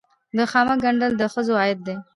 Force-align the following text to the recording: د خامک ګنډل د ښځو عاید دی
د 0.37 0.39
خامک 0.51 0.77
ګنډل 0.83 1.13
د 1.17 1.23
ښځو 1.33 1.53
عاید 1.61 1.79
دی 1.87 1.95